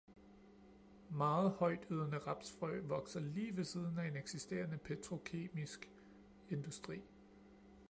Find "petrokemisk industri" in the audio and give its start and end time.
4.77-7.01